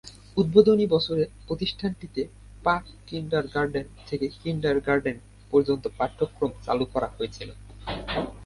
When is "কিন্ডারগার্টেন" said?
3.07-3.85, 4.41-5.17